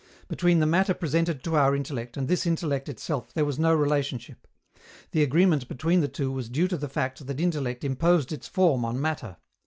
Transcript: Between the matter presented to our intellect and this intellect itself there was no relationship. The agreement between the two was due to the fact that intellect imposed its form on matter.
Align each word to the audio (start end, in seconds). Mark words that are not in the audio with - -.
Between 0.27 0.57
the 0.57 0.65
matter 0.65 0.95
presented 0.95 1.43
to 1.43 1.55
our 1.57 1.75
intellect 1.75 2.17
and 2.17 2.27
this 2.27 2.47
intellect 2.47 2.89
itself 2.89 3.31
there 3.35 3.45
was 3.45 3.59
no 3.59 3.71
relationship. 3.71 4.47
The 5.11 5.21
agreement 5.21 5.67
between 5.67 6.01
the 6.01 6.07
two 6.07 6.31
was 6.31 6.49
due 6.49 6.67
to 6.69 6.77
the 6.77 6.89
fact 6.89 7.23
that 7.27 7.39
intellect 7.39 7.83
imposed 7.83 8.31
its 8.31 8.47
form 8.47 8.83
on 8.83 8.99
matter. 8.99 9.37